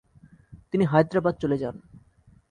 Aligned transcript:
তিনি 0.71 0.83
হায়দ্রাবাদ 0.85 1.35
চলে 1.41 1.57
যান। 1.57 1.75